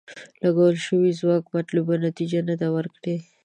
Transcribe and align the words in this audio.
لګول 0.41 0.75
شوی 0.85 1.11
ځواک 1.19 1.45
مطلوبه 1.55 1.93
نتیجه 2.05 2.39
نه 2.49 2.55
ده 2.61 2.67
ورکړې. 2.75 3.15